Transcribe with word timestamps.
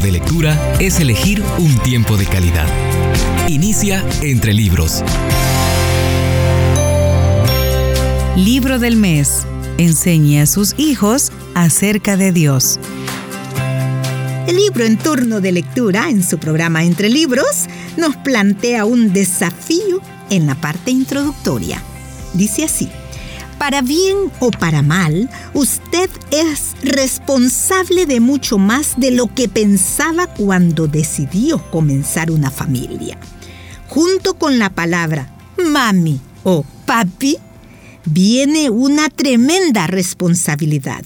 de 0.00 0.12
lectura 0.12 0.74
es 0.80 0.98
elegir 1.00 1.42
un 1.58 1.76
tiempo 1.78 2.16
de 2.16 2.26
calidad. 2.26 2.66
Inicia 3.48 4.04
entre 4.22 4.54
libros. 4.54 5.02
Libro 8.36 8.78
del 8.78 8.96
mes. 8.96 9.46
Enseñe 9.78 10.40
a 10.40 10.46
sus 10.46 10.74
hijos 10.78 11.32
acerca 11.54 12.16
de 12.16 12.32
Dios. 12.32 12.78
El 14.46 14.56
libro 14.56 14.84
en 14.84 14.96
turno 14.96 15.40
de 15.40 15.52
lectura 15.52 16.08
en 16.08 16.22
su 16.22 16.38
programa 16.38 16.84
Entre 16.84 17.08
Libros 17.08 17.66
nos 17.96 18.16
plantea 18.16 18.84
un 18.84 19.12
desafío 19.12 20.00
en 20.30 20.46
la 20.46 20.54
parte 20.54 20.90
introductoria. 20.90 21.82
Dice 22.34 22.64
así, 22.64 22.88
para 23.60 23.82
bien 23.82 24.16
o 24.40 24.50
para 24.50 24.80
mal, 24.80 25.28
usted 25.52 26.08
es 26.30 26.72
responsable 26.82 28.06
de 28.06 28.18
mucho 28.18 28.56
más 28.56 28.94
de 28.96 29.10
lo 29.10 29.26
que 29.34 29.50
pensaba 29.50 30.28
cuando 30.28 30.86
decidió 30.86 31.62
comenzar 31.70 32.30
una 32.30 32.50
familia. 32.50 33.18
Junto 33.86 34.32
con 34.38 34.58
la 34.58 34.70
palabra 34.70 35.36
mami 35.58 36.18
o 36.42 36.64
papi, 36.86 37.36
viene 38.06 38.70
una 38.70 39.10
tremenda 39.10 39.86
responsabilidad. 39.86 41.04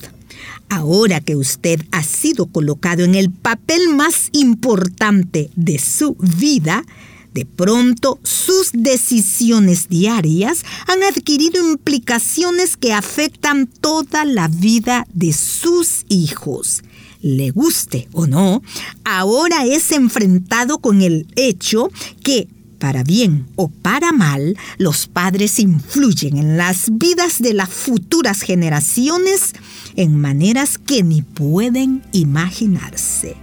Ahora 0.69 1.21
que 1.21 1.35
usted 1.35 1.81
ha 1.91 2.05
sido 2.05 2.47
colocado 2.47 3.03
en 3.03 3.17
el 3.17 3.31
papel 3.31 3.89
más 3.89 4.29
importante 4.31 5.51
de 5.57 5.81
su 5.81 6.15
vida, 6.21 6.85
de 7.35 7.45
pronto 7.45 8.21
sus 8.23 8.71
decisiones 8.73 9.89
diarias 9.89 10.65
han 10.87 11.03
adquirido 11.03 11.61
implicaciones 11.69 12.77
que 12.77 12.93
afectan 12.93 13.67
toda 13.67 14.25
la 14.25 14.49
vida 14.49 15.07
de 15.13 15.33
sus 15.33 16.07
hijos. 16.09 16.83
Le 17.21 17.51
guste 17.51 18.09
o 18.13 18.27
no, 18.27 18.63
ahora 19.05 19.65
es 19.65 19.91
enfrentado 19.93 20.79
con 20.79 21.03
el 21.03 21.27
hecho 21.37 21.91
que 22.23 22.49
para 22.79 23.03
bien 23.03 23.47
o 23.57 23.69
para 23.69 24.13
mal, 24.13 24.59
los 24.77 25.07
padres 25.07 25.59
influyen 25.59 26.37
en 26.37 26.59
las 26.59 26.99
vidas 26.99 27.41
de 27.41 27.55
las 27.55 27.71
futuras 27.71 28.43
generaciones 28.43 29.55
en 29.97 30.21
maneras 30.21 30.77
que 30.77 31.03
ni 31.03 31.23
pueden 31.23 32.03
imaginarse. 32.13 33.37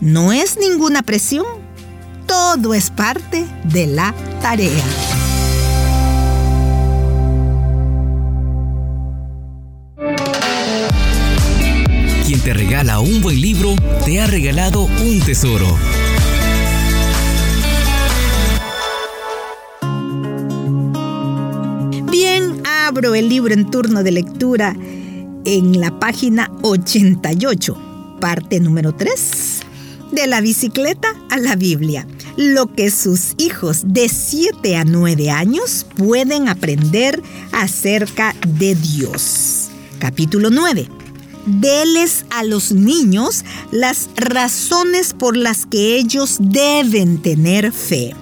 No 0.00 0.32
es 0.32 0.56
ninguna 0.58 1.02
presión, 1.02 1.65
todo 2.26 2.74
es 2.74 2.90
parte 2.90 3.44
de 3.64 3.86
la 3.86 4.14
tarea. 4.42 4.84
Quien 12.26 12.40
te 12.40 12.52
regala 12.52 12.98
un 12.98 13.22
buen 13.22 13.40
libro, 13.40 13.74
te 14.04 14.20
ha 14.20 14.26
regalado 14.26 14.82
un 14.82 15.20
tesoro. 15.20 15.76
abro 22.86 23.16
el 23.16 23.28
libro 23.28 23.52
en 23.52 23.68
turno 23.68 24.04
de 24.04 24.12
lectura 24.12 24.76
en 25.44 25.80
la 25.80 25.98
página 25.98 26.50
88, 26.62 27.76
parte 28.20 28.60
número 28.60 28.94
3, 28.94 29.65
de 30.16 30.26
la 30.26 30.40
bicicleta 30.40 31.08
a 31.30 31.36
la 31.36 31.54
Biblia. 31.56 32.06
Lo 32.36 32.74
que 32.74 32.90
sus 32.90 33.34
hijos 33.36 33.82
de 33.84 34.08
7 34.08 34.76
a 34.76 34.84
9 34.84 35.30
años 35.30 35.86
pueden 35.96 36.48
aprender 36.48 37.22
acerca 37.52 38.34
de 38.58 38.74
Dios. 38.74 39.68
Capítulo 39.98 40.50
9. 40.50 40.88
Deles 41.46 42.24
a 42.30 42.44
los 42.44 42.72
niños 42.72 43.44
las 43.70 44.08
razones 44.16 45.12
por 45.12 45.36
las 45.36 45.66
que 45.66 45.96
ellos 45.96 46.38
deben 46.40 47.20
tener 47.20 47.70
fe. 47.70 48.14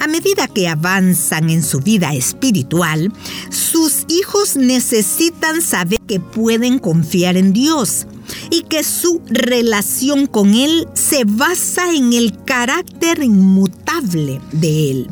A 0.00 0.06
medida 0.06 0.46
que 0.46 0.68
avanzan 0.68 1.50
en 1.50 1.62
su 1.62 1.80
vida 1.80 2.14
espiritual, 2.14 3.12
sus 3.50 4.04
hijos 4.08 4.56
necesitan 4.56 5.60
saber 5.60 5.98
que 6.06 6.20
pueden 6.20 6.78
confiar 6.78 7.36
en 7.36 7.52
Dios 7.52 8.06
y 8.50 8.62
que 8.62 8.84
su 8.84 9.20
relación 9.26 10.26
con 10.26 10.54
Él 10.54 10.86
se 10.94 11.24
basa 11.24 11.92
en 11.92 12.12
el 12.12 12.44
carácter 12.44 13.22
inmutable 13.22 14.40
de 14.52 14.90
Él. 14.90 15.10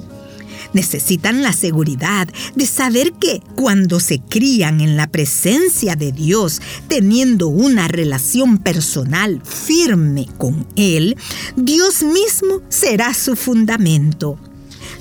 Necesitan 0.73 1.43
la 1.43 1.53
seguridad 1.53 2.29
de 2.55 2.67
saber 2.67 3.13
que 3.15 3.41
cuando 3.55 3.99
se 3.99 4.21
crían 4.21 4.81
en 4.81 4.97
la 4.97 5.07
presencia 5.07 5.97
de 5.97 6.13
Dios, 6.13 6.61
teniendo 6.87 7.49
una 7.49 7.89
relación 7.89 8.59
personal 8.59 9.41
firme 9.43 10.29
con 10.39 10.67
Él, 10.77 11.17
Dios 11.57 12.03
mismo 12.03 12.61
será 12.69 13.15
su 13.15 13.37
fundamento. 13.37 14.39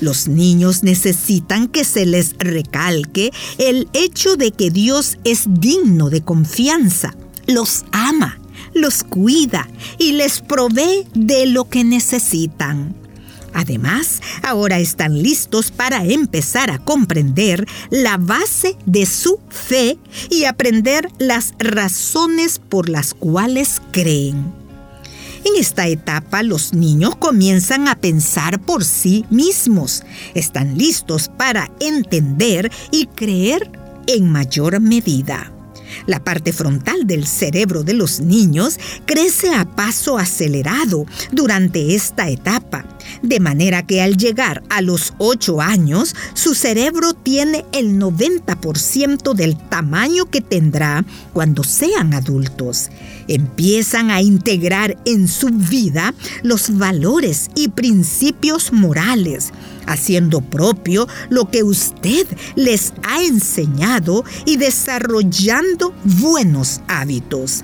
Los 0.01 0.27
niños 0.27 0.83
necesitan 0.83 1.67
que 1.67 1.83
se 1.83 2.05
les 2.05 2.35
recalque 2.37 3.31
el 3.57 3.87
hecho 3.93 4.35
de 4.35 4.51
que 4.51 4.69
Dios 4.69 5.17
es 5.23 5.45
digno 5.47 6.09
de 6.09 6.21
confianza, 6.21 7.15
los 7.47 7.85
ama, 7.91 8.39
los 8.73 9.03
cuida 9.03 9.67
y 9.97 10.13
les 10.13 10.41
provee 10.41 11.07
de 11.13 11.45
lo 11.45 11.69
que 11.69 11.83
necesitan. 11.83 12.95
Además, 13.53 14.21
ahora 14.43 14.79
están 14.79 15.23
listos 15.23 15.71
para 15.71 16.03
empezar 16.03 16.69
a 16.69 16.79
comprender 16.79 17.65
la 17.89 18.17
base 18.17 18.75
de 18.85 19.05
su 19.05 19.39
fe 19.49 19.97
y 20.29 20.43
aprender 20.43 21.07
las 21.19 21.53
razones 21.57 22.59
por 22.59 22.89
las 22.89 23.13
cuales 23.13 23.81
creen. 23.93 24.64
En 25.45 25.55
esta 25.57 25.87
etapa 25.87 26.41
los 26.41 26.73
niños 26.73 27.15
comienzan 27.17 27.87
a 27.87 27.95
pensar 27.95 28.59
por 28.59 28.83
sí 28.83 29.25
mismos. 29.29 30.03
Están 30.33 30.75
listos 30.75 31.29
para 31.29 31.71
entender 31.79 32.71
y 32.89 33.05
creer 33.05 33.71
en 34.07 34.31
mayor 34.31 34.79
medida. 34.79 35.51
La 36.07 36.23
parte 36.23 36.51
frontal 36.51 37.05
del 37.05 37.27
cerebro 37.27 37.83
de 37.83 37.93
los 37.93 38.19
niños 38.19 38.79
crece 39.05 39.53
a 39.53 39.65
paso 39.65 40.17
acelerado 40.17 41.05
durante 41.31 41.93
esta 41.93 42.27
etapa, 42.27 42.94
de 43.21 43.39
manera 43.39 43.85
que 43.85 44.01
al 44.01 44.17
llegar 44.17 44.63
a 44.69 44.81
los 44.81 45.13
8 45.17 45.61
años, 45.61 46.15
su 46.33 46.55
cerebro 46.55 47.13
tiene 47.13 47.65
el 47.71 47.99
90% 47.99 49.33
del 49.33 49.57
tamaño 49.57 50.25
que 50.25 50.41
tendrá 50.41 51.05
cuando 51.33 51.63
sean 51.63 52.13
adultos. 52.13 52.89
Empiezan 53.27 54.11
a 54.11 54.21
integrar 54.21 54.97
en 55.05 55.27
su 55.27 55.49
vida 55.49 56.13
los 56.43 56.77
valores 56.77 57.49
y 57.55 57.69
principios 57.69 58.71
morales 58.71 59.51
haciendo 59.87 60.41
propio 60.41 61.07
lo 61.29 61.49
que 61.49 61.63
usted 61.63 62.27
les 62.55 62.93
ha 63.03 63.23
enseñado 63.23 64.23
y 64.45 64.57
desarrollando 64.57 65.93
buenos 66.03 66.81
hábitos. 66.87 67.63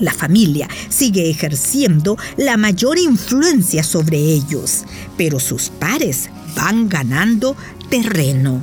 La 0.00 0.12
familia 0.12 0.68
sigue 0.88 1.30
ejerciendo 1.30 2.16
la 2.36 2.56
mayor 2.56 2.98
influencia 2.98 3.82
sobre 3.82 4.18
ellos, 4.18 4.84
pero 5.16 5.38
sus 5.38 5.70
pares 5.70 6.30
van 6.56 6.88
ganando 6.88 7.56
terreno. 7.90 8.60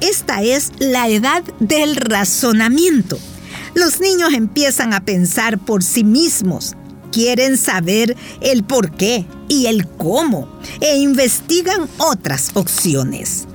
Esta 0.00 0.42
es 0.42 0.72
la 0.78 1.08
edad 1.08 1.42
del 1.60 1.96
razonamiento. 1.96 3.18
Los 3.74 4.00
niños 4.00 4.32
empiezan 4.32 4.94
a 4.94 5.04
pensar 5.04 5.58
por 5.58 5.84
sí 5.84 6.04
mismos, 6.04 6.74
quieren 7.12 7.56
saber 7.56 8.16
el 8.40 8.64
por 8.64 8.92
qué 8.92 9.26
y 9.48 9.66
el 9.66 9.86
cómo 9.86 10.48
e 10.80 10.96
investigan 10.96 11.88
otras 11.98 12.50
opciones. 12.54 13.46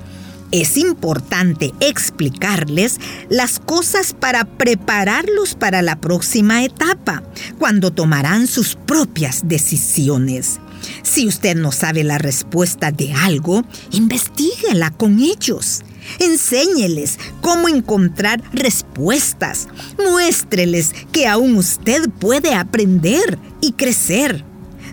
Es 0.56 0.78
importante 0.78 1.74
explicarles 1.80 2.98
las 3.28 3.58
cosas 3.58 4.14
para 4.18 4.46
prepararlos 4.46 5.54
para 5.54 5.82
la 5.82 6.00
próxima 6.00 6.64
etapa, 6.64 7.22
cuando 7.58 7.92
tomarán 7.92 8.46
sus 8.46 8.74
propias 8.74 9.46
decisiones. 9.46 10.58
Si 11.02 11.26
usted 11.26 11.56
no 11.56 11.72
sabe 11.72 12.04
la 12.04 12.16
respuesta 12.16 12.90
de 12.90 13.12
algo, 13.12 13.64
investiguela 13.90 14.90
con 14.92 15.20
ellos. 15.20 15.82
Enséñeles 16.20 17.18
cómo 17.42 17.68
encontrar 17.68 18.42
respuestas. 18.54 19.68
Muéstreles 19.98 20.94
que 21.12 21.28
aún 21.28 21.56
usted 21.56 22.08
puede 22.08 22.54
aprender 22.54 23.38
y 23.60 23.72
crecer. 23.72 24.42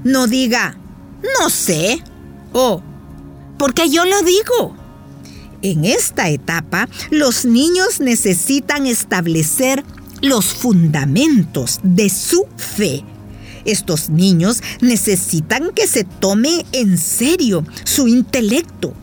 No 0.04 0.27
diga, 0.27 0.75
no 1.39 1.50
sé, 1.50 2.04
o 2.51 2.83
porque 3.57 3.89
yo 3.89 4.04
lo 4.04 4.21
digo. 4.24 4.82
En 5.63 5.86
esta 5.86 6.30
etapa, 6.30 6.89
los 7.10 7.45
niños 7.45 8.01
necesitan 8.01 8.86
establecer 8.86 9.81
los 10.21 10.54
fundamentos 10.54 11.80
de 11.83 12.10
su 12.10 12.45
fe. 12.57 13.06
Estos 13.63 14.10
niños 14.10 14.62
necesitan 14.81 15.71
que 15.74 15.88
se 15.88 16.04
tome 16.04 16.65
en 16.74 16.98
serio 16.98 17.65
su 17.86 18.10
intelecto 18.10 18.94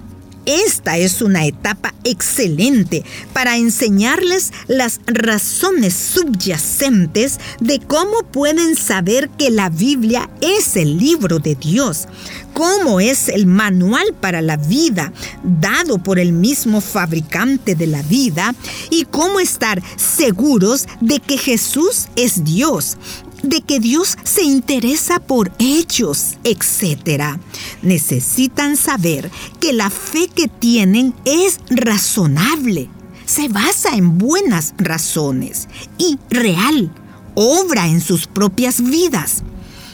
esta 0.47 0.97
es 0.97 1.21
una 1.21 1.45
etapa 1.45 1.95
excelente 2.03 3.05
para 3.33 3.57
enseñarles 3.57 4.53
las 4.69 5.01
razones 5.07 5.95
subyacentes 5.95 7.39
de 7.61 7.79
cómo 7.79 8.23
pueden 8.33 8.75
saber 8.75 9.29
que 9.31 9.51
la 9.51 9.69
Biblia 9.69 10.31
es 10.41 10.77
el 10.77 10.97
libro 10.97 11.41
de 11.41 11.57
Dios, 11.57 12.09
cómo 12.55 13.01
es 13.01 13.29
el 13.29 13.47
manual 13.47 14.15
para 14.21 14.43
la 14.43 14.57
vida 14.57 15.13
dado 15.43 15.99
por 15.99 16.19
el 16.19 16.33
mismo 16.33 16.81
fabricante 16.81 17.75
de 17.75 17.87
la 17.87 18.03
vida 18.03 18.55
y 18.91 19.05
cómo 19.05 19.41
estar 19.41 19.83
seguros 19.97 20.87
de 21.01 21.21
que 21.21 21.39
Jesús 21.39 22.09
es 22.17 22.45
Dios 22.45 22.97
de 23.43 23.63
que 23.63 23.81
Dios 23.81 24.17
se 24.23 24.43
interesa 24.43 25.19
por 25.19 25.53
ellos, 25.59 26.37
etc. 26.45 27.39
Necesitan 27.83 28.77
saber 28.77 29.31
que 29.61 29.73
la 29.73 29.91
fe 29.91 30.29
que 30.29 30.49
tienen 30.49 31.15
es 31.25 31.59
razonable, 31.71 32.91
se 33.25 33.49
basa 33.49 33.97
en 33.97 34.19
buenas 34.19 34.75
razones 34.77 35.69
y 35.99 36.19
real, 36.31 36.93
obra 37.35 37.87
en 37.87 38.01
sus 38.01 38.27
propias 38.27 38.83
vidas. 38.83 39.43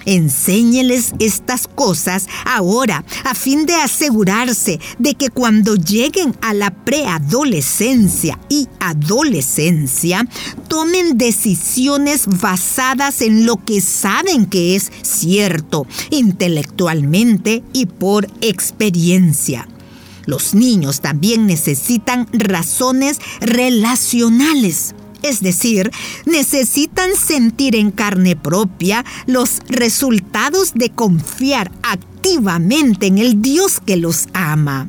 Enséñeles 0.06 1.14
estas 1.18 1.66
cosas 1.66 2.28
ahora 2.44 3.04
a 3.24 3.34
fin 3.34 3.66
de 3.66 3.74
asegurarse 3.74 4.80
de 4.98 5.14
que 5.14 5.30
cuando 5.30 5.74
lleguen 5.74 6.34
a 6.40 6.54
la 6.54 6.70
preadolescencia 6.70 8.38
y 8.48 8.68
adolescencia, 8.78 10.26
tomen 10.68 11.18
decisiones 11.18 12.26
basadas 12.40 13.20
en 13.20 13.46
lo 13.46 13.56
que 13.64 13.80
saben 13.80 14.46
que 14.46 14.76
es 14.76 14.92
cierto 15.02 15.86
intelectualmente 16.10 17.64
y 17.72 17.86
por 17.86 18.28
experiencia. 18.40 19.68
Los 20.24 20.54
niños 20.54 21.00
también 21.00 21.46
necesitan 21.46 22.28
razones 22.32 23.18
relacionales 23.40 24.94
es 25.28 25.40
decir, 25.40 25.90
necesitan 26.24 27.16
sentir 27.16 27.76
en 27.76 27.90
carne 27.90 28.36
propia 28.36 29.04
los 29.26 29.60
resultados 29.68 30.74
de 30.74 30.90
confiar 30.90 31.70
activamente 31.82 33.06
en 33.06 33.18
el 33.18 33.42
Dios 33.42 33.80
que 33.84 33.96
los 33.96 34.28
ama. 34.32 34.88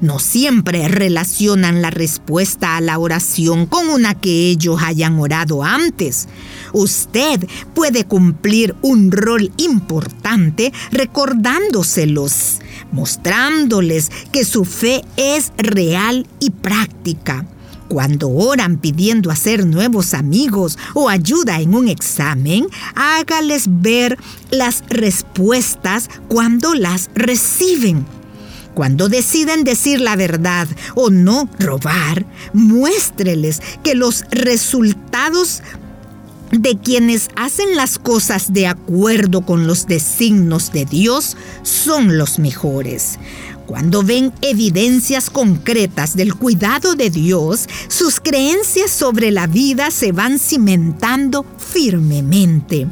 No 0.00 0.20
siempre 0.20 0.86
relacionan 0.86 1.82
la 1.82 1.90
respuesta 1.90 2.76
a 2.76 2.80
la 2.80 2.98
oración 2.98 3.66
con 3.66 3.88
una 3.88 4.14
que 4.14 4.48
ellos 4.48 4.80
hayan 4.80 5.18
orado 5.18 5.64
antes. 5.64 6.28
Usted 6.72 7.48
puede 7.74 8.04
cumplir 8.04 8.76
un 8.80 9.10
rol 9.10 9.50
importante 9.56 10.72
recordándoselos, 10.92 12.60
mostrándoles 12.92 14.10
que 14.32 14.44
su 14.44 14.64
fe 14.64 15.04
es 15.16 15.52
real 15.56 16.28
y 16.38 16.50
práctica 16.50 17.44
cuando 17.88 18.28
oran 18.28 18.78
pidiendo 18.78 19.30
hacer 19.30 19.66
nuevos 19.66 20.14
amigos 20.14 20.78
o 20.94 21.08
ayuda 21.08 21.60
en 21.60 21.74
un 21.74 21.88
examen, 21.88 22.66
hágales 22.94 23.64
ver 23.66 24.18
las 24.50 24.84
respuestas 24.88 26.08
cuando 26.28 26.74
las 26.74 27.10
reciben. 27.14 28.06
Cuando 28.74 29.08
deciden 29.08 29.64
decir 29.64 30.00
la 30.00 30.14
verdad 30.14 30.68
o 30.94 31.10
no 31.10 31.48
robar, 31.58 32.24
muéstreles 32.52 33.60
que 33.82 33.96
los 33.96 34.24
resultados 34.30 35.62
de 36.52 36.78
quienes 36.78 37.28
hacen 37.36 37.76
las 37.76 37.98
cosas 37.98 38.52
de 38.52 38.66
acuerdo 38.66 39.42
con 39.42 39.66
los 39.66 39.86
designos 39.86 40.72
de 40.72 40.84
Dios 40.84 41.36
son 41.62 42.16
los 42.16 42.38
mejores. 42.38 43.18
Cuando 43.68 44.02
ven 44.02 44.32
evidencias 44.40 45.28
concretas 45.28 46.16
del 46.16 46.34
cuidado 46.34 46.94
de 46.94 47.10
Dios, 47.10 47.68
sus 47.88 48.18
creencias 48.18 48.90
sobre 48.90 49.30
la 49.30 49.46
vida 49.46 49.90
se 49.90 50.10
van 50.10 50.38
cimentando 50.38 51.44
firmemente. 51.58 52.86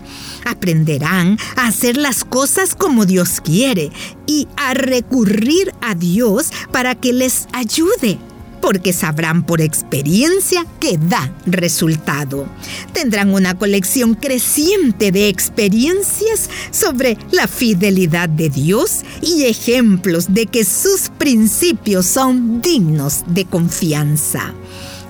Aprenderán 0.44 1.38
a 1.56 1.68
hacer 1.68 1.96
las 1.96 2.26
cosas 2.26 2.74
como 2.74 3.06
Dios 3.06 3.40
quiere 3.40 3.90
y 4.26 4.48
a 4.58 4.74
recurrir 4.74 5.72
a 5.80 5.94
Dios 5.94 6.50
para 6.72 6.94
que 6.94 7.14
les 7.14 7.48
ayude 7.54 8.18
porque 8.66 8.92
sabrán 8.92 9.46
por 9.46 9.60
experiencia 9.60 10.66
que 10.80 10.98
da 10.98 11.32
resultado. 11.46 12.48
Tendrán 12.92 13.32
una 13.32 13.56
colección 13.56 14.16
creciente 14.16 15.12
de 15.12 15.28
experiencias 15.28 16.50
sobre 16.72 17.16
la 17.30 17.46
fidelidad 17.46 18.28
de 18.28 18.48
Dios 18.48 19.04
y 19.22 19.44
ejemplos 19.44 20.34
de 20.34 20.46
que 20.46 20.64
sus 20.64 21.10
principios 21.16 22.06
son 22.06 22.60
dignos 22.60 23.22
de 23.28 23.44
confianza. 23.44 24.52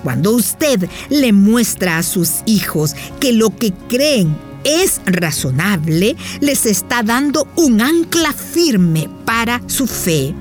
Cuando 0.03 0.33
usted 0.33 0.87
le 1.09 1.33
muestra 1.33 1.97
a 1.97 2.03
sus 2.03 2.43
hijos 2.45 2.95
que 3.19 3.33
lo 3.33 3.49
que 3.55 3.73
creen 3.89 4.37
es 4.65 5.01
razonable, 5.07 6.15
les 6.41 6.67
está 6.67 7.01
dando 7.01 7.47
un 7.55 7.81
ancla 7.81 8.33
firme 8.33 9.09
para 9.25 9.63
su 9.65 9.87
fe. 9.87 10.35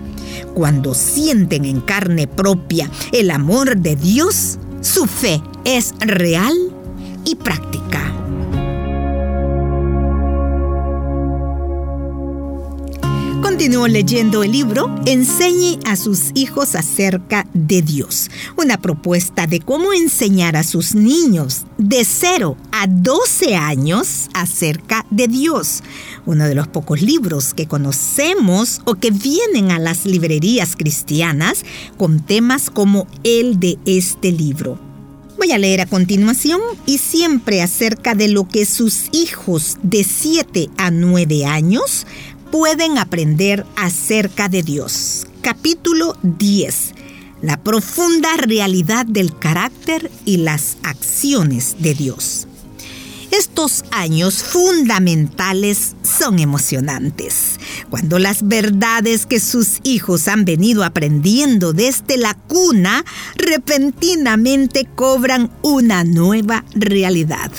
Cuando 0.54 0.94
sienten 0.94 1.64
en 1.64 1.80
carne 1.80 2.26
propia 2.26 2.90
el 3.12 3.30
amor 3.30 3.76
de 3.76 3.96
Dios, 3.96 4.58
su 4.80 5.06
fe 5.06 5.42
es 5.64 5.94
real 6.00 6.54
y 7.24 7.34
práctica. 7.34 8.05
Continúo 13.56 13.88
leyendo 13.88 14.42
el 14.42 14.52
libro 14.52 14.94
Enseñe 15.06 15.78
a 15.86 15.96
sus 15.96 16.30
hijos 16.34 16.74
acerca 16.74 17.46
de 17.54 17.80
Dios, 17.80 18.30
una 18.58 18.76
propuesta 18.82 19.46
de 19.46 19.60
cómo 19.60 19.94
enseñar 19.94 20.56
a 20.56 20.62
sus 20.62 20.94
niños 20.94 21.64
de 21.78 22.04
0 22.04 22.58
a 22.70 22.86
12 22.86 23.56
años 23.56 24.28
acerca 24.34 25.06
de 25.10 25.26
Dios, 25.26 25.82
uno 26.26 26.44
de 26.44 26.54
los 26.54 26.68
pocos 26.68 27.00
libros 27.00 27.54
que 27.54 27.66
conocemos 27.66 28.82
o 28.84 28.96
que 28.96 29.10
vienen 29.10 29.70
a 29.70 29.78
las 29.78 30.04
librerías 30.04 30.76
cristianas 30.76 31.64
con 31.96 32.20
temas 32.20 32.68
como 32.68 33.06
el 33.24 33.58
de 33.58 33.78
este 33.86 34.32
libro. 34.32 34.78
Voy 35.38 35.52
a 35.52 35.58
leer 35.58 35.80
a 35.80 35.86
continuación 35.86 36.60
y 36.84 36.98
siempre 36.98 37.62
acerca 37.62 38.14
de 38.14 38.28
lo 38.28 38.48
que 38.48 38.66
sus 38.66 39.08
hijos 39.12 39.78
de 39.82 40.04
7 40.04 40.68
a 40.76 40.90
9 40.90 41.46
años 41.46 42.06
pueden 42.50 42.98
aprender 42.98 43.64
acerca 43.76 44.48
de 44.48 44.62
Dios. 44.62 45.26
Capítulo 45.42 46.16
10. 46.22 46.94
La 47.42 47.56
profunda 47.58 48.36
realidad 48.36 49.06
del 49.06 49.36
carácter 49.38 50.10
y 50.24 50.38
las 50.38 50.78
acciones 50.82 51.76
de 51.80 51.94
Dios. 51.94 52.46
Estos 53.30 53.84
años 53.90 54.42
fundamentales 54.42 55.96
son 56.02 56.38
emocionantes, 56.38 57.58
cuando 57.90 58.18
las 58.18 58.46
verdades 58.46 59.26
que 59.26 59.40
sus 59.40 59.80
hijos 59.82 60.28
han 60.28 60.44
venido 60.44 60.84
aprendiendo 60.84 61.72
desde 61.72 62.16
la 62.16 62.34
cuna 62.34 63.04
repentinamente 63.36 64.86
cobran 64.94 65.50
una 65.62 66.04
nueva 66.04 66.64
realidad. 66.74 67.50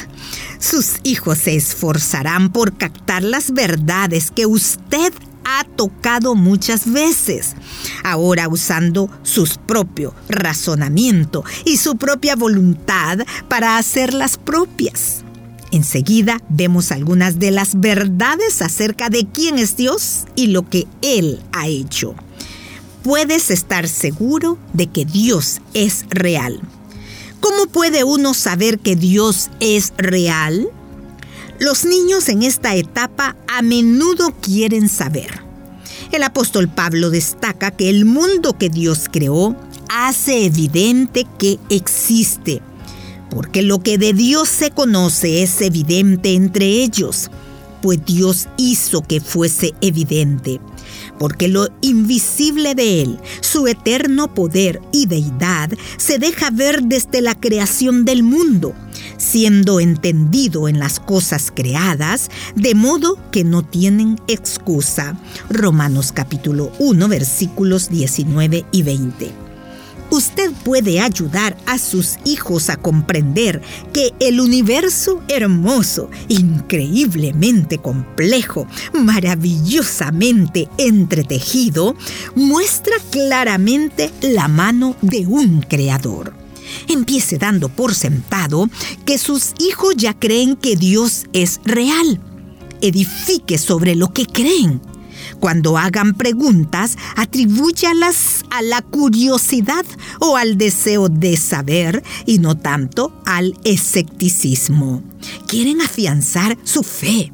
Sus 0.59 0.95
hijos 1.03 1.37
se 1.37 1.55
esforzarán 1.55 2.51
por 2.51 2.77
captar 2.77 3.23
las 3.23 3.51
verdades 3.51 4.31
que 4.31 4.45
usted 4.45 5.13
ha 5.45 5.63
tocado 5.63 6.35
muchas 6.35 6.91
veces, 6.91 7.55
ahora 8.03 8.49
usando 8.49 9.09
su 9.23 9.47
propio 9.65 10.13
razonamiento 10.27 11.43
y 11.63 11.77
su 11.77 11.95
propia 11.95 12.35
voluntad 12.35 13.19
para 13.47 13.77
hacerlas 13.77 14.37
propias. 14.37 15.23
Enseguida 15.71 16.41
vemos 16.49 16.91
algunas 16.91 17.39
de 17.39 17.51
las 17.51 17.79
verdades 17.79 18.61
acerca 18.61 19.09
de 19.09 19.25
quién 19.25 19.57
es 19.57 19.77
Dios 19.77 20.25
y 20.35 20.47
lo 20.47 20.67
que 20.67 20.87
Él 21.01 21.41
ha 21.53 21.67
hecho. 21.67 22.15
Puedes 23.03 23.51
estar 23.51 23.87
seguro 23.87 24.57
de 24.73 24.87
que 24.87 25.05
Dios 25.05 25.61
es 25.73 26.05
real. 26.09 26.59
¿Cómo 27.39 27.67
puede 27.67 28.03
uno 28.03 28.33
saber 28.33 28.79
que 28.79 28.95
Dios 28.95 29.49
es 29.59 29.93
real? 29.97 30.69
Los 31.59 31.85
niños 31.85 32.29
en 32.29 32.43
esta 32.43 32.75
etapa 32.75 33.35
a 33.47 33.61
menudo 33.61 34.33
quieren 34.41 34.89
saber. 34.89 35.41
El 36.11 36.23
apóstol 36.23 36.67
Pablo 36.67 37.09
destaca 37.09 37.71
que 37.71 37.89
el 37.89 38.05
mundo 38.05 38.57
que 38.57 38.69
Dios 38.69 39.05
creó 39.11 39.55
hace 39.89 40.45
evidente 40.45 41.25
que 41.37 41.59
existe, 41.69 42.61
porque 43.29 43.61
lo 43.61 43.79
que 43.79 43.97
de 43.97 44.13
Dios 44.13 44.49
se 44.49 44.71
conoce 44.71 45.43
es 45.43 45.61
evidente 45.61 46.33
entre 46.33 46.65
ellos, 46.65 47.29
pues 47.81 48.03
Dios 48.05 48.47
hizo 48.57 49.01
que 49.01 49.19
fuese 49.21 49.73
evidente 49.81 50.59
porque 51.19 51.47
lo 51.47 51.69
invisible 51.81 52.75
de 52.75 53.01
Él, 53.01 53.19
su 53.41 53.67
eterno 53.67 54.33
poder 54.33 54.81
y 54.91 55.05
deidad, 55.05 55.69
se 55.97 56.19
deja 56.19 56.49
ver 56.49 56.83
desde 56.83 57.21
la 57.21 57.35
creación 57.35 58.05
del 58.05 58.23
mundo, 58.23 58.73
siendo 59.17 59.79
entendido 59.79 60.67
en 60.67 60.79
las 60.79 60.99
cosas 60.99 61.51
creadas, 61.53 62.29
de 62.55 62.75
modo 62.75 63.17
que 63.31 63.43
no 63.43 63.63
tienen 63.63 64.19
excusa. 64.27 65.17
Romanos 65.49 66.11
capítulo 66.11 66.71
1 66.79 67.07
versículos 67.07 67.89
19 67.89 68.65
y 68.71 68.83
20 68.83 69.46
usted 70.09 70.51
puede 70.63 70.99
ayudar 70.99 71.57
a 71.65 71.77
sus 71.77 72.17
hijos 72.25 72.69
a 72.69 72.77
comprender 72.77 73.61
que 73.93 74.13
el 74.19 74.39
universo 74.39 75.21
hermoso, 75.27 76.09
increíblemente 76.27 77.77
complejo, 77.77 78.67
maravillosamente 78.93 80.69
entretejido, 80.77 81.95
muestra 82.35 82.95
claramente 83.11 84.11
la 84.21 84.47
mano 84.47 84.95
de 85.01 85.25
un 85.25 85.61
creador. 85.61 86.33
Empiece 86.87 87.37
dando 87.37 87.69
por 87.69 87.95
sentado 87.95 88.69
que 89.05 89.17
sus 89.17 89.53
hijos 89.59 89.95
ya 89.95 90.13
creen 90.13 90.55
que 90.55 90.75
Dios 90.75 91.25
es 91.33 91.61
real. 91.63 92.21
Edifique 92.81 93.57
sobre 93.57 93.95
lo 93.95 94.13
que 94.13 94.25
creen 94.25 94.81
cuando 95.39 95.77
hagan 95.77 96.13
preguntas, 96.13 96.97
atribúyalas 97.15 98.43
a 98.49 98.61
la 98.61 98.81
curiosidad 98.81 99.85
o 100.19 100.37
al 100.37 100.57
deseo 100.57 101.09
de 101.09 101.37
saber 101.37 102.03
y 102.25 102.39
no 102.39 102.55
tanto 102.57 103.13
al 103.25 103.57
escepticismo. 103.63 105.03
Quieren 105.47 105.81
afianzar 105.81 106.57
su 106.63 106.83
fe. 106.83 107.31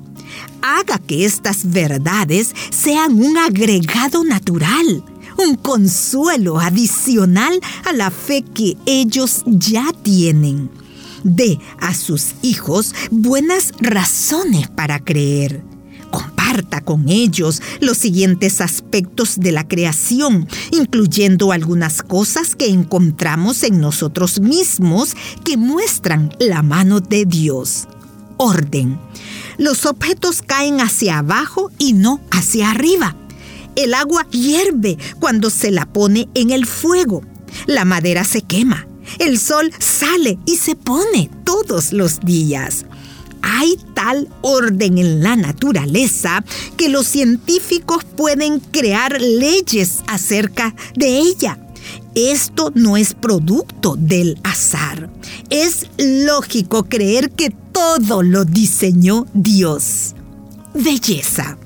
Haga 0.61 0.97
que 0.99 1.25
estas 1.25 1.71
verdades 1.71 2.53
sean 2.71 3.21
un 3.21 3.37
agregado 3.37 4.23
natural 4.23 5.03
un 5.37 5.55
consuelo 5.55 6.59
adicional 6.59 7.59
a 7.85 7.93
la 7.93 8.11
fe 8.11 8.43
que 8.43 8.77
ellos 8.85 9.43
ya 9.45 9.91
tienen. 10.03 10.69
Dé 11.23 11.59
a 11.79 11.93
sus 11.93 12.35
hijos 12.41 12.93
buenas 13.09 13.71
razones 13.79 14.69
para 14.69 14.99
creer 14.99 15.72
comparta 16.13 16.81
con 16.81 17.09
ellos 17.09 17.59
los 17.79 17.97
siguientes 17.97 18.61
aspectos 18.61 19.39
de 19.39 19.51
la 19.51 19.67
creación, 19.67 20.47
incluyendo 20.71 21.51
algunas 21.51 22.03
cosas 22.03 22.55
que 22.55 22.67
encontramos 22.67 23.63
en 23.63 23.79
nosotros 23.79 24.39
mismos 24.39 25.15
que 25.43 25.57
muestran 25.57 26.31
la 26.39 26.61
mano 26.61 26.99
de 26.99 27.25
Dios. 27.25 27.87
Orden. 28.37 28.99
Los 29.57 29.87
objetos 29.87 30.43
caen 30.43 30.81
hacia 30.81 31.17
abajo 31.17 31.71
y 31.79 31.93
no 31.93 32.21
hacia 32.29 32.69
arriba. 32.69 33.15
El 33.75 33.95
agua 33.95 34.27
hierve 34.29 34.99
cuando 35.19 35.49
se 35.49 35.71
la 35.71 35.87
pone 35.87 36.29
en 36.35 36.51
el 36.51 36.67
fuego. 36.67 37.23
La 37.65 37.85
madera 37.85 38.23
se 38.23 38.43
quema. 38.43 38.87
El 39.17 39.39
sol 39.39 39.71
sale 39.79 40.37
y 40.45 40.57
se 40.57 40.75
pone 40.75 41.31
todos 41.43 41.91
los 41.91 42.19
días. 42.19 42.85
Hay 43.45 43.77
tal 43.93 44.29
orden 44.41 44.97
en 44.97 45.21
la 45.21 45.35
naturaleza 45.35 46.45
que 46.77 46.87
los 46.87 47.05
científicos 47.05 48.05
pueden 48.05 48.61
crear 48.61 49.19
leyes 49.21 49.99
acerca 50.07 50.73
de 50.95 51.19
ella. 51.19 51.59
Esto 52.15 52.71
no 52.73 52.95
es 52.95 53.13
producto 53.13 53.97
del 53.99 54.39
azar. 54.43 55.09
Es 55.49 55.87
lógico 55.97 56.85
creer 56.85 57.31
que 57.31 57.49
todo 57.73 58.23
lo 58.23 58.45
diseñó 58.45 59.27
Dios. 59.33 60.15
Belleza. 60.73 61.57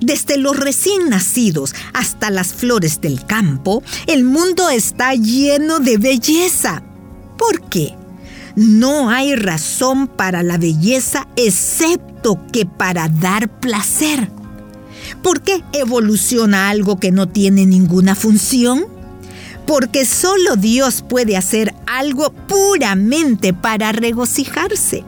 Desde 0.00 0.38
los 0.38 0.56
recién 0.56 1.08
nacidos 1.08 1.72
hasta 1.92 2.30
las 2.30 2.52
flores 2.52 3.00
del 3.00 3.24
campo, 3.24 3.84
el 4.06 4.24
mundo 4.24 4.70
está 4.70 5.14
lleno 5.14 5.78
de 5.78 5.98
belleza. 5.98 6.82
¿Por 7.38 7.68
qué? 7.68 7.94
No 8.56 9.10
hay 9.10 9.34
razón 9.34 10.06
para 10.06 10.42
la 10.42 10.58
belleza 10.58 11.26
excepto 11.36 12.38
que 12.52 12.66
para 12.66 13.08
dar 13.08 13.48
placer. 13.60 14.30
¿Por 15.22 15.42
qué 15.42 15.62
evoluciona 15.72 16.68
algo 16.68 17.00
que 17.00 17.10
no 17.10 17.28
tiene 17.28 17.66
ninguna 17.66 18.14
función? 18.14 18.86
Porque 19.66 20.04
solo 20.04 20.56
Dios 20.56 21.02
puede 21.08 21.36
hacer 21.36 21.74
algo 21.86 22.32
puramente 22.32 23.52
para 23.54 23.90
regocijarse. 23.92 25.04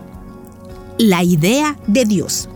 La 0.98 1.22
idea 1.22 1.78
de 1.86 2.04
Dios. 2.04 2.48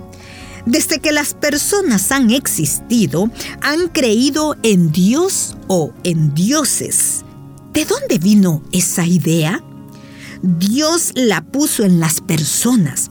Desde 0.67 0.99
que 0.99 1.13
las 1.13 1.35
personas 1.35 2.11
han 2.11 2.31
existido, 2.31 3.31
han 3.61 3.89
creído 3.89 4.57
en 4.63 4.91
Dios 4.93 5.57
o 5.69 5.93
en 6.03 6.35
dioses. 6.35 7.25
¿De 7.73 7.85
dónde 7.85 8.19
vino 8.19 8.63
esa 8.73 9.07
idea? 9.07 9.63
Dios 10.43 11.13
la 11.15 11.43
puso 11.43 11.85
en 11.85 12.01
las 12.01 12.21
personas. 12.21 13.11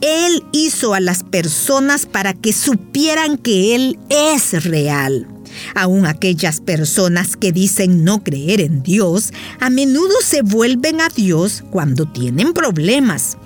Él 0.00 0.42
hizo 0.52 0.94
a 0.94 1.00
las 1.00 1.22
personas 1.22 2.06
para 2.06 2.32
que 2.32 2.52
supieran 2.52 3.36
que 3.36 3.74
Él 3.74 3.98
es 4.08 4.64
real. 4.64 5.26
Aún 5.74 6.06
aquellas 6.06 6.60
personas 6.60 7.36
que 7.36 7.52
dicen 7.52 8.04
no 8.04 8.22
creer 8.22 8.60
en 8.60 8.82
Dios, 8.82 9.32
a 9.60 9.68
menudo 9.68 10.14
se 10.22 10.42
vuelven 10.42 11.00
a 11.00 11.08
Dios 11.08 11.62
cuando 11.70 12.06
tienen 12.06 12.52
problemas. 12.52 13.36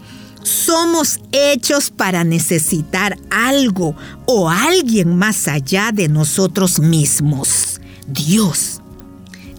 Somos 0.43 1.21
hechos 1.33 1.91
para 1.91 2.23
necesitar 2.23 3.19
algo 3.31 3.97
o 4.27 4.51
alguien 4.51 5.17
más 5.17 5.49
allá 5.49 5.91
de 5.93 6.09
nosotros 6.09 6.79
mismos. 6.79 7.81
Dios. 8.07 8.81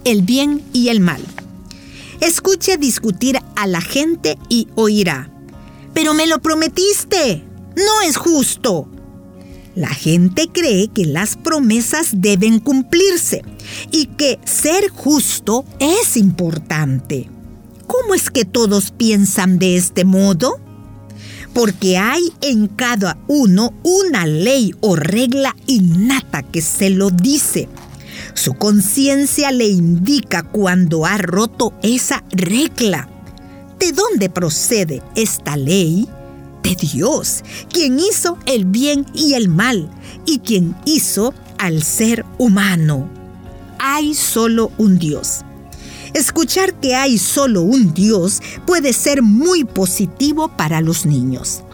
El 0.04 0.22
bien 0.22 0.64
y 0.72 0.90
el 0.90 1.00
mal. 1.00 1.22
Escuche 2.22 2.78
discutir 2.78 3.40
a 3.56 3.68
la 3.68 3.82
gente 3.82 4.38
y 4.50 4.68
oirá. 4.76 5.30
Pero 5.94 6.14
me 6.14 6.28
lo 6.28 6.42
prometiste. 6.42 7.44
No 7.76 8.02
es 8.02 8.18
justo. 8.18 8.90
La 9.76 9.90
gente 9.90 10.48
cree 10.52 10.88
que 10.88 11.06
las 11.06 11.36
promesas 11.36 12.10
deben 12.14 12.60
cumplirse 12.60 13.44
y 13.92 14.06
que 14.06 14.40
ser 14.46 14.90
justo 14.90 15.66
es 15.80 16.16
importante. 16.16 17.30
¿Cómo 17.86 18.16
es 18.16 18.30
que 18.30 18.46
todos 18.46 18.92
piensan 18.92 19.60
de 19.60 19.76
este 19.76 20.06
modo? 20.06 20.60
Porque 21.54 21.98
hay 21.98 22.24
en 22.42 22.68
cada 22.68 23.18
uno 23.28 23.74
una 23.84 24.26
ley 24.26 24.74
o 24.80 24.96
regla 24.96 25.56
innata 25.68 26.42
que 26.42 26.62
se 26.62 26.90
lo 26.90 27.10
dice. 27.10 27.68
Su 28.36 28.54
conciencia 28.54 29.52
le 29.52 29.66
indica 29.66 30.44
cuando 30.44 31.06
ha 31.06 31.18
roto 31.18 31.74
esa 31.82 32.24
regla. 32.32 33.10
¿De 33.80 33.94
dónde 33.94 34.30
procede 34.30 35.02
esta 35.16 35.56
ley? 35.56 36.08
De 36.62 36.76
Dios, 36.76 37.44
quien 37.72 37.98
hizo 37.98 38.38
el 38.46 38.66
bien 38.66 39.06
y 39.14 39.34
el 39.34 39.48
mal 39.48 39.90
y 40.26 40.40
quien 40.40 40.76
hizo 40.86 41.34
al 41.58 41.82
ser 41.82 42.26
humano. 42.38 43.10
Hay 43.80 44.14
solo 44.14 44.72
un 44.78 45.00
Dios. 45.00 45.46
Escuchar 46.14 46.74
que 46.80 46.94
hay 46.94 47.18
solo 47.18 47.62
un 47.62 47.94
Dios 47.94 48.42
puede 48.68 48.92
ser 48.92 49.22
muy 49.22 49.64
positivo 49.64 50.50
para 50.50 50.82
los 50.82 51.06
niños 51.06 51.65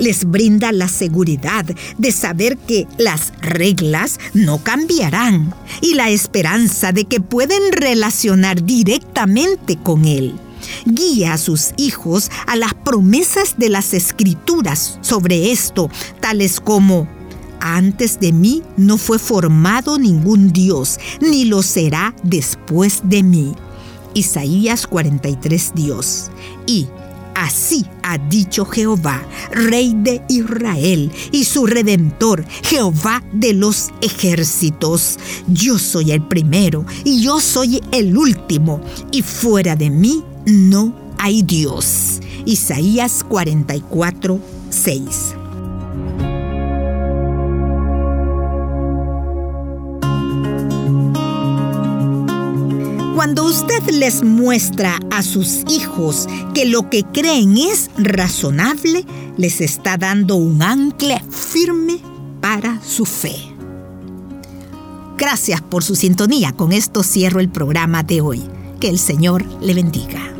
les 0.00 0.24
brinda 0.24 0.72
la 0.72 0.88
seguridad 0.88 1.64
de 1.98 2.12
saber 2.12 2.58
que 2.58 2.88
las 2.98 3.32
reglas 3.40 4.18
no 4.34 4.62
cambiarán 4.62 5.54
y 5.80 5.94
la 5.94 6.10
esperanza 6.10 6.92
de 6.92 7.04
que 7.04 7.20
pueden 7.20 7.72
relacionar 7.72 8.64
directamente 8.64 9.76
con 9.76 10.04
Él. 10.04 10.34
Guía 10.84 11.34
a 11.34 11.38
sus 11.38 11.70
hijos 11.76 12.30
a 12.46 12.56
las 12.56 12.74
promesas 12.74 13.54
de 13.56 13.68
las 13.68 13.94
escrituras 13.94 14.98
sobre 15.00 15.52
esto, 15.52 15.90
tales 16.20 16.60
como 16.60 17.08
antes 17.60 18.18
de 18.20 18.32
mí 18.32 18.62
no 18.76 18.96
fue 18.96 19.18
formado 19.18 19.98
ningún 19.98 20.52
Dios, 20.52 20.98
ni 21.20 21.44
lo 21.44 21.62
será 21.62 22.14
después 22.22 23.02
de 23.04 23.22
mí. 23.22 23.52
Isaías 24.14 24.86
43 24.86 25.72
Dios. 25.74 26.30
Y 26.66 26.88
Así 27.40 27.86
ha 28.02 28.18
dicho 28.18 28.66
Jehová, 28.66 29.26
Rey 29.50 29.94
de 29.96 30.22
Israel 30.28 31.10
y 31.32 31.44
su 31.44 31.64
Redentor, 31.64 32.44
Jehová 32.64 33.22
de 33.32 33.54
los 33.54 33.88
ejércitos. 34.02 35.18
Yo 35.48 35.78
soy 35.78 36.12
el 36.12 36.20
primero 36.20 36.84
y 37.02 37.22
yo 37.22 37.40
soy 37.40 37.82
el 37.92 38.14
último, 38.14 38.82
y 39.10 39.22
fuera 39.22 39.74
de 39.74 39.88
mí 39.88 40.22
no 40.44 40.94
hay 41.16 41.40
Dios. 41.40 42.20
Isaías 42.44 43.24
44, 43.26 44.38
6. 44.68 45.08
Cuando 53.20 53.44
usted 53.44 53.82
les 53.90 54.22
muestra 54.22 54.98
a 55.10 55.22
sus 55.22 55.64
hijos 55.68 56.26
que 56.54 56.64
lo 56.64 56.88
que 56.88 57.04
creen 57.04 57.58
es 57.58 57.90
razonable, 57.98 59.04
les 59.36 59.60
está 59.60 59.98
dando 59.98 60.36
un 60.36 60.62
ancla 60.62 61.20
firme 61.28 61.98
para 62.40 62.80
su 62.82 63.04
fe. 63.04 63.36
Gracias 65.18 65.60
por 65.60 65.84
su 65.84 65.96
sintonía. 65.96 66.52
Con 66.52 66.72
esto 66.72 67.02
cierro 67.02 67.40
el 67.40 67.50
programa 67.50 68.02
de 68.02 68.22
hoy. 68.22 68.42
Que 68.80 68.88
el 68.88 68.98
Señor 68.98 69.44
le 69.60 69.74
bendiga. 69.74 70.39